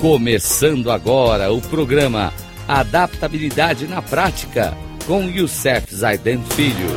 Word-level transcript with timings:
Começando 0.00 0.90
agora 0.90 1.52
o 1.52 1.60
programa 1.60 2.32
Adaptabilidade 2.66 3.86
na 3.86 4.00
Prática 4.00 4.72
com 5.06 5.24
Youssef 5.24 5.94
Zaiden 5.94 6.38
Filho. 6.42 6.88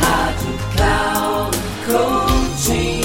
Rádio 0.00 0.52
Cloud 0.74 1.56
Coaching. 1.86 3.02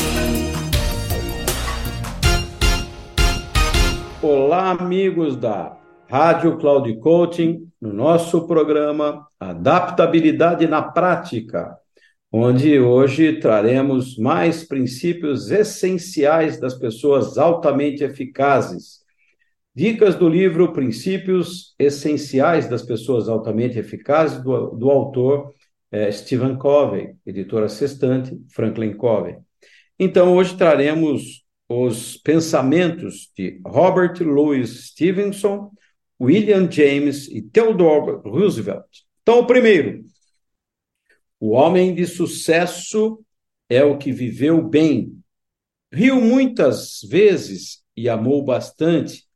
Olá, 4.19 4.71
amigos 4.71 5.37
da 5.37 5.77
Rádio 6.09 6.57
Cloud 6.57 6.91
Coaching, 6.97 7.67
no 7.79 7.93
nosso 7.93 8.47
programa 8.47 9.27
Adaptabilidade 9.39 10.65
na 10.65 10.81
Prática 10.81 11.77
onde 12.31 12.79
hoje 12.79 13.39
traremos 13.39 14.17
mais 14.17 14.63
princípios 14.63 15.49
essenciais 15.49 16.59
das 16.59 16.73
pessoas 16.73 17.37
altamente 17.37 18.03
eficazes. 18.03 18.96
Dicas 19.77 20.15
do 20.15 20.27
livro 20.27 20.73
Princípios 20.73 21.75
Essenciais 21.77 22.67
das 22.67 22.81
Pessoas 22.81 23.29
Altamente 23.29 23.77
Eficazes, 23.77 24.41
do, 24.41 24.71
do 24.71 24.89
autor 24.89 25.53
é, 25.91 26.11
Stephen 26.11 26.57
Covey, 26.57 27.15
editora 27.23 27.69
Sextante, 27.69 28.35
Franklin 28.49 28.97
Covey. 28.97 29.37
Então, 29.99 30.35
hoje 30.35 30.57
traremos 30.57 31.45
os 31.69 32.17
pensamentos 32.17 33.31
de 33.37 33.61
Robert 33.63 34.19
Louis 34.23 34.87
Stevenson, 34.87 35.71
William 36.19 36.67
James 36.71 37.27
e 37.27 37.43
Theodore 37.43 38.19
Roosevelt. 38.25 39.03
Então, 39.21 39.41
o 39.41 39.45
primeiro, 39.45 40.03
o 41.39 41.51
homem 41.51 41.93
de 41.93 42.07
sucesso 42.07 43.23
é 43.69 43.83
o 43.83 43.95
que 43.95 44.11
viveu 44.11 44.59
bem, 44.59 45.21
riu 45.93 46.19
muitas 46.19 47.01
vezes 47.07 47.83
e 47.95 48.09
amou 48.09 48.43
bastante, 48.43 49.26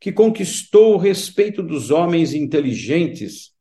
que 0.00 0.12
conquistou 0.12 0.94
o 0.94 0.98
respeito 0.98 1.62
dos 1.62 1.90
homens 1.90 2.34
inteligentes 2.34 3.52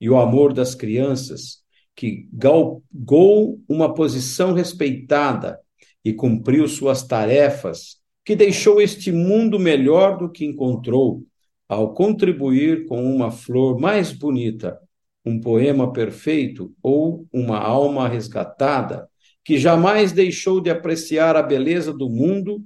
e 0.00 0.08
o 0.08 0.16
amor 0.16 0.52
das 0.52 0.74
crianças, 0.74 1.62
que 1.94 2.28
galgou 2.32 3.60
uma 3.68 3.92
posição 3.92 4.52
respeitada 4.52 5.60
e 6.04 6.12
cumpriu 6.12 6.66
suas 6.68 7.02
tarefas, 7.02 7.98
que 8.24 8.34
deixou 8.34 8.80
este 8.80 9.12
mundo 9.12 9.58
melhor 9.58 10.16
do 10.16 10.30
que 10.30 10.44
encontrou, 10.44 11.24
ao 11.68 11.92
contribuir 11.92 12.86
com 12.86 13.04
uma 13.04 13.30
flor 13.30 13.78
mais 13.78 14.12
bonita 14.12 14.78
um 15.24 15.38
poema 15.38 15.92
perfeito 15.92 16.74
ou 16.82 17.26
uma 17.32 17.58
alma 17.58 18.08
resgatada 18.08 19.08
que 19.44 19.58
jamais 19.58 20.12
deixou 20.12 20.60
de 20.60 20.70
apreciar 20.70 21.36
a 21.36 21.42
beleza 21.42 21.92
do 21.92 22.08
mundo 22.08 22.64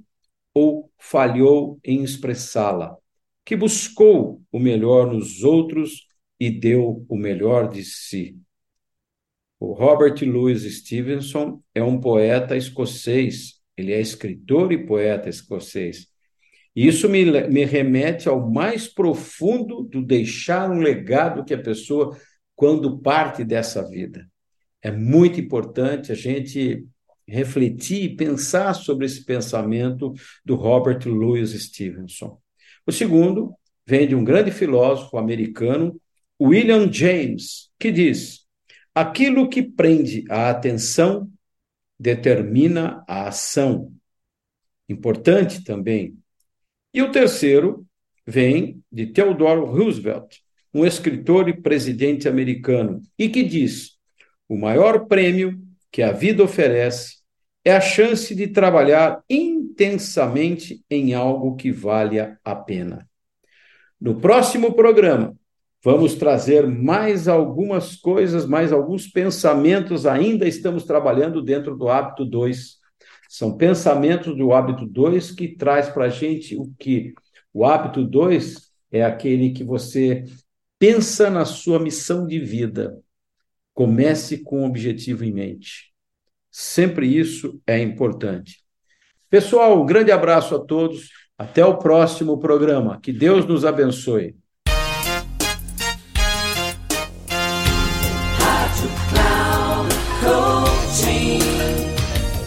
ou 0.53 0.89
falhou 0.97 1.79
em 1.83 2.03
expressá-la, 2.03 2.97
que 3.45 3.55
buscou 3.55 4.41
o 4.51 4.59
melhor 4.59 5.13
nos 5.13 5.43
outros 5.43 6.07
e 6.39 6.49
deu 6.49 7.05
o 7.07 7.15
melhor 7.15 7.69
de 7.69 7.83
si. 7.83 8.37
O 9.59 9.73
Robert 9.73 10.15
Louis 10.23 10.63
Stevenson 10.63 11.61
é 11.73 11.81
um 11.81 11.99
poeta 11.99 12.57
escocês, 12.57 13.61
ele 13.77 13.93
é 13.93 14.01
escritor 14.01 14.71
e 14.73 14.85
poeta 14.85 15.29
escocês. 15.29 16.07
Isso 16.75 17.07
me, 17.07 17.23
me 17.47 17.63
remete 17.63 18.27
ao 18.27 18.51
mais 18.51 18.87
profundo 18.87 19.83
do 19.83 20.01
deixar 20.01 20.69
um 20.69 20.79
legado 20.79 21.45
que 21.45 21.53
a 21.53 21.61
pessoa 21.61 22.17
quando 22.55 22.99
parte 22.99 23.45
dessa 23.45 23.87
vida. 23.87 24.27
É 24.81 24.91
muito 24.91 25.39
importante 25.39 26.11
a 26.11 26.15
gente 26.15 26.85
refletir 27.27 28.03
e 28.03 28.15
pensar 28.15 28.73
sobre 28.73 29.05
esse 29.05 29.23
pensamento 29.23 30.13
do 30.43 30.55
Robert 30.55 31.07
Louis 31.07 31.51
Stevenson. 31.51 32.39
O 32.85 32.91
segundo 32.91 33.53
vem 33.85 34.07
de 34.07 34.15
um 34.15 34.23
grande 34.23 34.51
filósofo 34.51 35.17
americano, 35.17 35.99
William 36.41 36.91
James, 36.91 37.69
que 37.79 37.91
diz: 37.91 38.45
aquilo 38.93 39.49
que 39.49 39.63
prende 39.63 40.23
a 40.29 40.49
atenção 40.49 41.29
determina 41.99 43.03
a 43.07 43.27
ação. 43.27 43.93
Importante 44.87 45.63
também. 45.63 46.17
E 46.93 47.01
o 47.01 47.11
terceiro 47.11 47.85
vem 48.25 48.81
de 48.91 49.07
Theodore 49.07 49.61
Roosevelt, 49.61 50.37
um 50.73 50.85
escritor 50.85 51.49
e 51.49 51.61
presidente 51.61 52.27
americano, 52.27 53.01
e 53.17 53.29
que 53.29 53.43
diz: 53.43 53.97
o 54.47 54.57
maior 54.57 55.07
prêmio 55.07 55.59
que 55.91 56.03
a 56.03 56.11
vida 56.11 56.43
oferece 56.43 57.24
é 57.65 57.75
a 57.75 57.81
chance 57.81 58.33
de 58.33 58.47
trabalhar 58.47 59.21
intensamente 59.29 60.85
em 60.89 61.13
algo 61.13 61.55
que 61.55 61.71
valha 61.71 62.39
a 62.45 62.55
pena. 62.55 63.09
No 63.99 64.21
próximo 64.21 64.73
programa, 64.73 65.35
vamos 65.83 66.15
trazer 66.15 66.67
mais 66.67 67.27
algumas 67.27 67.95
coisas, 67.95 68.45
mais 68.45 68.71
alguns 68.71 69.07
pensamentos. 69.07 70.05
Ainda 70.05 70.47
estamos 70.47 70.83
trabalhando 70.85 71.41
dentro 71.41 71.75
do 71.75 71.89
hábito 71.89 72.23
2. 72.23 72.77
São 73.27 73.57
pensamentos 73.57 74.37
do 74.37 74.53
hábito 74.53 74.85
2 74.85 75.31
que 75.31 75.55
traz 75.57 75.89
para 75.89 76.05
a 76.05 76.09
gente 76.09 76.55
o 76.55 76.71
que? 76.77 77.13
O 77.51 77.65
hábito 77.65 78.05
2 78.05 78.69
é 78.91 79.03
aquele 79.03 79.49
que 79.49 79.63
você 79.63 80.23
Pensa 80.77 81.29
na 81.29 81.45
sua 81.45 81.79
missão 81.79 82.27
de 82.27 82.37
vida. 82.37 83.01
Comece 83.73 84.43
com 84.43 84.61
um 84.61 84.65
objetivo 84.65 85.23
em 85.23 85.31
mente. 85.31 85.94
Sempre 86.57 87.05
isso 87.05 87.59
é 87.67 87.77
importante. 87.81 88.59
Pessoal, 89.29 89.81
um 89.81 89.85
grande 89.85 90.09
abraço 90.09 90.55
a 90.55 90.59
todos. 90.59 91.09
Até 91.37 91.65
o 91.65 91.75
próximo 91.75 92.39
programa. 92.39 92.97
Que 93.03 93.11
Deus 93.11 93.45
nos 93.45 93.65
abençoe. 93.65 94.37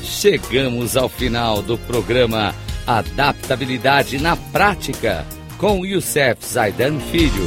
Chegamos 0.03 0.97
ao 0.97 1.11
final 1.11 1.61
do 1.61 1.77
programa 1.77 2.55
Adaptabilidade 2.87 4.17
na 4.17 4.39
Prática 4.39 5.27
com 5.59 5.85
Youssef 5.85 6.47
Zaidan 6.47 6.99
Filho. 6.99 7.47